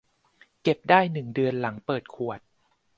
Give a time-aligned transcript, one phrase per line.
[0.61, 2.39] เก็บได้หนึ่งเดือนหลังเปิดขวด